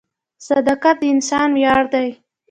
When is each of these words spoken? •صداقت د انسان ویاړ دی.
•صداقت 0.47 0.95
د 1.01 1.03
انسان 1.13 1.49
ویاړ 1.57 1.83
دی. 1.93 2.07